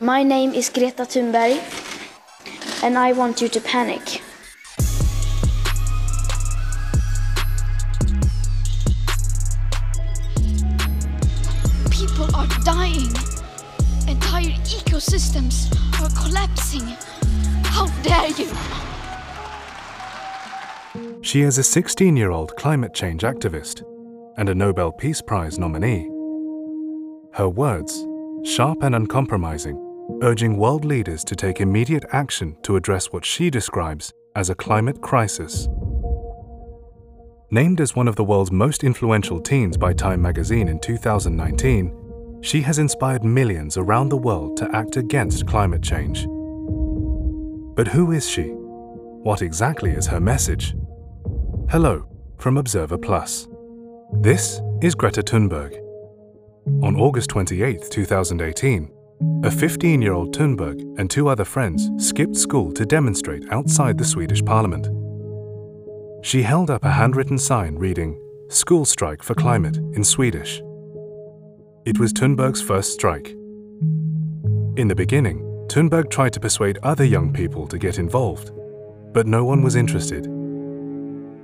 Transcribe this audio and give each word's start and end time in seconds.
My 0.00 0.22
name 0.22 0.52
is 0.52 0.68
Greta 0.68 1.02
Thunberg, 1.02 1.58
and 2.84 2.96
I 2.96 3.12
want 3.12 3.40
you 3.40 3.48
to 3.48 3.60
panic. 3.60 4.22
People 11.90 12.32
are 12.36 12.46
dying. 12.62 13.10
Entire 14.06 14.54
ecosystems 14.70 15.66
are 16.00 16.10
collapsing. 16.22 16.86
How 17.64 17.88
dare 18.02 18.30
you! 18.38 18.54
She 21.22 21.42
is 21.42 21.58
a 21.58 21.64
16 21.64 22.16
year 22.16 22.30
old 22.30 22.54
climate 22.54 22.94
change 22.94 23.22
activist 23.22 23.82
and 24.36 24.48
a 24.48 24.54
Nobel 24.54 24.92
Peace 24.92 25.20
Prize 25.20 25.58
nominee. 25.58 26.08
Her 27.32 27.48
words, 27.48 28.06
sharp 28.44 28.84
and 28.84 28.94
uncompromising, 28.94 29.86
urging 30.22 30.56
world 30.56 30.84
leaders 30.84 31.24
to 31.24 31.36
take 31.36 31.60
immediate 31.60 32.04
action 32.12 32.56
to 32.62 32.76
address 32.76 33.12
what 33.12 33.24
she 33.24 33.50
describes 33.50 34.12
as 34.34 34.50
a 34.50 34.54
climate 34.54 35.00
crisis. 35.00 35.68
Named 37.50 37.80
as 37.80 37.96
one 37.96 38.08
of 38.08 38.16
the 38.16 38.24
world's 38.24 38.52
most 38.52 38.84
influential 38.84 39.40
teens 39.40 39.76
by 39.76 39.92
Time 39.92 40.20
magazine 40.20 40.68
in 40.68 40.78
2019, 40.80 42.40
she 42.42 42.60
has 42.60 42.78
inspired 42.78 43.24
millions 43.24 43.76
around 43.76 44.08
the 44.08 44.16
world 44.16 44.56
to 44.58 44.76
act 44.76 44.96
against 44.96 45.46
climate 45.46 45.82
change. 45.82 46.26
But 47.74 47.88
who 47.88 48.12
is 48.12 48.28
she? 48.28 48.48
What 49.22 49.42
exactly 49.42 49.92
is 49.92 50.06
her 50.06 50.20
message? 50.20 50.74
Hello 51.70 52.06
from 52.38 52.56
Observer 52.56 52.98
Plus. 52.98 53.48
This 54.20 54.60
is 54.82 54.94
Greta 54.94 55.22
Thunberg. 55.22 55.76
On 56.82 56.96
August 56.96 57.30
28, 57.30 57.90
2018, 57.90 58.90
a 59.42 59.50
15 59.50 60.02
year 60.02 60.12
old 60.12 60.34
Thunberg 60.34 60.80
and 60.98 61.10
two 61.10 61.28
other 61.28 61.44
friends 61.44 61.90
skipped 61.96 62.36
school 62.36 62.72
to 62.72 62.84
demonstrate 62.84 63.50
outside 63.52 63.98
the 63.98 64.04
Swedish 64.04 64.44
parliament. 64.44 64.86
She 66.24 66.42
held 66.42 66.70
up 66.70 66.84
a 66.84 66.90
handwritten 66.90 67.38
sign 67.38 67.76
reading, 67.76 68.20
School 68.48 68.84
Strike 68.84 69.22
for 69.22 69.34
Climate 69.34 69.76
in 69.76 70.04
Swedish. 70.04 70.60
It 71.84 71.98
was 71.98 72.12
Thunberg's 72.12 72.60
first 72.60 72.92
strike. 72.92 73.28
In 74.76 74.88
the 74.88 74.94
beginning, 74.94 75.40
Thunberg 75.68 76.10
tried 76.10 76.32
to 76.32 76.40
persuade 76.40 76.78
other 76.82 77.04
young 77.04 77.32
people 77.32 77.66
to 77.68 77.78
get 77.78 77.98
involved, 77.98 78.50
but 79.12 79.26
no 79.26 79.44
one 79.44 79.62
was 79.62 79.76
interested. 79.76 80.26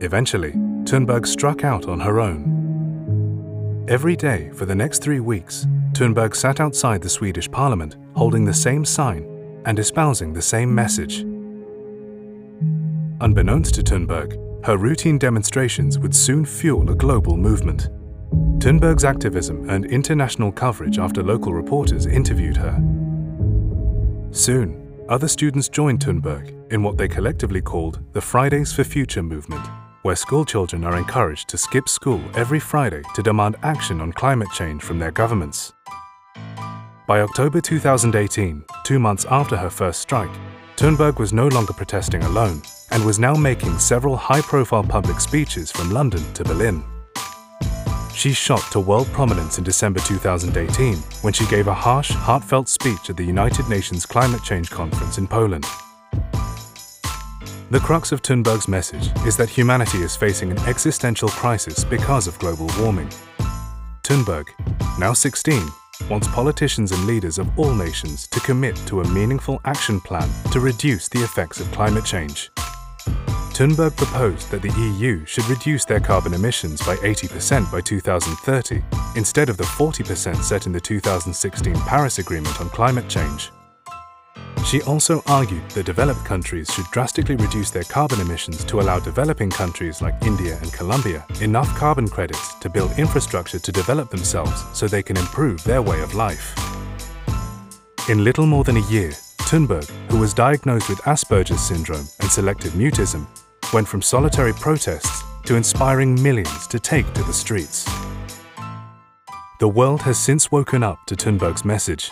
Eventually, 0.00 0.52
Thunberg 0.84 1.26
struck 1.26 1.64
out 1.64 1.86
on 1.88 2.00
her 2.00 2.20
own. 2.20 3.86
Every 3.88 4.16
day 4.16 4.50
for 4.54 4.66
the 4.66 4.74
next 4.74 5.02
three 5.02 5.20
weeks, 5.20 5.66
Thunberg 5.96 6.36
sat 6.36 6.60
outside 6.60 7.00
the 7.00 7.08
Swedish 7.08 7.50
parliament 7.50 7.96
holding 8.14 8.44
the 8.44 8.52
same 8.52 8.84
sign 8.84 9.62
and 9.64 9.78
espousing 9.78 10.34
the 10.34 10.42
same 10.42 10.74
message. 10.74 11.20
Unbeknownst 13.22 13.76
to 13.76 13.82
Thunberg, 13.82 14.36
her 14.66 14.76
routine 14.76 15.16
demonstrations 15.16 15.98
would 15.98 16.14
soon 16.14 16.44
fuel 16.44 16.90
a 16.90 16.94
global 16.94 17.38
movement. 17.38 17.88
Thunberg's 18.58 19.04
activism 19.04 19.70
earned 19.70 19.86
international 19.86 20.52
coverage 20.52 20.98
after 20.98 21.22
local 21.22 21.54
reporters 21.54 22.04
interviewed 22.04 22.58
her. 22.58 22.74
Soon, 24.32 25.02
other 25.08 25.28
students 25.28 25.70
joined 25.70 26.00
Thunberg 26.00 26.52
in 26.70 26.82
what 26.82 26.98
they 26.98 27.08
collectively 27.08 27.62
called 27.62 28.00
the 28.12 28.20
Fridays 28.20 28.70
for 28.70 28.84
Future 28.84 29.22
movement, 29.22 29.66
where 30.02 30.16
schoolchildren 30.16 30.84
are 30.84 30.98
encouraged 30.98 31.48
to 31.48 31.56
skip 31.56 31.88
school 31.88 32.20
every 32.34 32.60
Friday 32.60 33.00
to 33.14 33.22
demand 33.22 33.56
action 33.62 34.02
on 34.02 34.12
climate 34.12 34.50
change 34.52 34.82
from 34.82 34.98
their 34.98 35.10
governments. 35.10 35.72
By 37.06 37.20
October 37.20 37.60
2018, 37.60 38.64
two 38.82 38.98
months 38.98 39.26
after 39.30 39.56
her 39.56 39.70
first 39.70 40.00
strike, 40.00 40.30
Thunberg 40.74 41.20
was 41.20 41.32
no 41.32 41.46
longer 41.46 41.72
protesting 41.72 42.24
alone 42.24 42.62
and 42.90 43.04
was 43.04 43.20
now 43.20 43.34
making 43.34 43.78
several 43.78 44.16
high 44.16 44.40
profile 44.40 44.82
public 44.82 45.20
speeches 45.20 45.70
from 45.70 45.92
London 45.92 46.20
to 46.32 46.42
Berlin. 46.42 46.82
She 48.12 48.32
shot 48.32 48.72
to 48.72 48.80
world 48.80 49.06
prominence 49.12 49.56
in 49.56 49.62
December 49.62 50.00
2018 50.00 50.96
when 51.22 51.32
she 51.32 51.46
gave 51.46 51.68
a 51.68 51.74
harsh, 51.74 52.10
heartfelt 52.10 52.68
speech 52.68 53.08
at 53.08 53.16
the 53.16 53.24
United 53.24 53.68
Nations 53.68 54.04
Climate 54.04 54.42
Change 54.42 54.68
Conference 54.70 55.16
in 55.16 55.28
Poland. 55.28 55.64
The 57.70 57.80
crux 57.84 58.10
of 58.10 58.20
Thunberg's 58.20 58.66
message 58.66 59.12
is 59.24 59.36
that 59.36 59.48
humanity 59.48 59.98
is 59.98 60.16
facing 60.16 60.50
an 60.50 60.58
existential 60.66 61.28
crisis 61.28 61.84
because 61.84 62.26
of 62.26 62.36
global 62.40 62.68
warming. 62.80 63.10
Thunberg, 64.02 64.46
now 64.98 65.12
16, 65.12 65.62
wants 66.08 66.28
politicians 66.28 66.92
and 66.92 67.06
leaders 67.06 67.38
of 67.38 67.58
all 67.58 67.74
nations 67.74 68.26
to 68.28 68.40
commit 68.40 68.76
to 68.86 69.00
a 69.00 69.08
meaningful 69.08 69.60
action 69.64 70.00
plan 70.00 70.28
to 70.52 70.60
reduce 70.60 71.08
the 71.08 71.22
effects 71.22 71.60
of 71.60 71.70
climate 71.72 72.04
change. 72.04 72.50
Thunberg 73.56 73.96
proposed 73.96 74.50
that 74.50 74.60
the 74.60 74.72
EU 74.72 75.24
should 75.24 75.48
reduce 75.48 75.86
their 75.86 76.00
carbon 76.00 76.34
emissions 76.34 76.84
by 76.84 76.96
80% 76.96 77.72
by 77.72 77.80
2030, 77.80 78.82
instead 79.16 79.48
of 79.48 79.56
the 79.56 79.64
40% 79.64 80.36
set 80.42 80.66
in 80.66 80.72
the 80.72 80.80
2016 80.80 81.74
Paris 81.74 82.18
Agreement 82.18 82.60
on 82.60 82.68
climate 82.68 83.08
change. 83.08 83.50
She 84.66 84.82
also 84.82 85.22
argued 85.28 85.70
that 85.70 85.86
developed 85.86 86.24
countries 86.24 86.68
should 86.74 86.86
drastically 86.90 87.36
reduce 87.36 87.70
their 87.70 87.84
carbon 87.84 88.20
emissions 88.20 88.64
to 88.64 88.80
allow 88.80 88.98
developing 88.98 89.48
countries 89.48 90.02
like 90.02 90.20
India 90.22 90.58
and 90.60 90.72
Colombia 90.72 91.24
enough 91.40 91.68
carbon 91.76 92.08
credits 92.08 92.54
to 92.54 92.68
build 92.68 92.90
infrastructure 92.98 93.60
to 93.60 93.70
develop 93.70 94.10
themselves 94.10 94.64
so 94.76 94.88
they 94.88 95.04
can 95.04 95.16
improve 95.18 95.62
their 95.62 95.82
way 95.82 96.02
of 96.02 96.16
life. 96.16 96.52
In 98.10 98.24
little 98.24 98.44
more 98.44 98.64
than 98.64 98.76
a 98.76 98.88
year, 98.88 99.10
Thunberg, 99.46 99.88
who 100.10 100.18
was 100.18 100.34
diagnosed 100.34 100.88
with 100.88 100.98
Asperger's 101.02 101.60
syndrome 101.60 102.08
and 102.18 102.28
selective 102.28 102.72
mutism, 102.72 103.24
went 103.72 103.86
from 103.86 104.02
solitary 104.02 104.52
protests 104.52 105.22
to 105.44 105.54
inspiring 105.54 106.20
millions 106.20 106.66
to 106.66 106.80
take 106.80 107.06
to 107.14 107.22
the 107.22 107.32
streets. 107.32 107.88
The 109.60 109.68
world 109.68 110.02
has 110.02 110.18
since 110.18 110.50
woken 110.50 110.82
up 110.82 110.98
to 111.06 111.14
Thunberg's 111.14 111.64
message. 111.64 112.10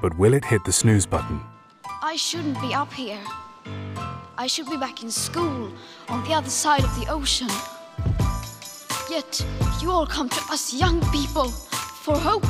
But 0.00 0.16
will 0.16 0.34
it 0.34 0.44
hit 0.44 0.64
the 0.64 0.72
snooze 0.72 1.06
button? 1.06 1.40
I 2.02 2.16
shouldn't 2.16 2.60
be 2.60 2.72
up 2.72 2.92
here. 2.92 3.20
I 4.36 4.46
should 4.46 4.70
be 4.70 4.76
back 4.76 5.02
in 5.02 5.10
school 5.10 5.72
on 6.08 6.24
the 6.24 6.34
other 6.34 6.50
side 6.50 6.84
of 6.84 7.00
the 7.00 7.10
ocean. 7.10 7.48
Yet 9.10 9.44
you 9.82 9.90
all 9.90 10.06
come 10.06 10.28
to 10.28 10.52
us 10.52 10.72
young 10.72 11.00
people 11.10 11.48
for 11.48 12.16
hope. 12.16 12.46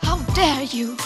How 0.00 0.18
dare 0.34 0.64
you! 0.64 0.96